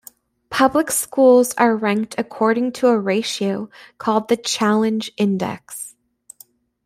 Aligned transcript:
Public 0.49 0.89
schools 0.89 1.53
are 1.59 1.75
ranked 1.77 2.15
according 2.17 2.71
to 2.71 2.87
a 2.87 2.97
ratio 2.97 3.69
called 3.99 4.29
the 4.29 4.35
Challenge 4.37 5.11
Index. 5.15 5.93